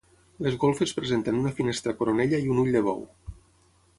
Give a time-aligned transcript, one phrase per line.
[0.45, 3.07] Les golfes presenten una finestra coronella i un ull de bou.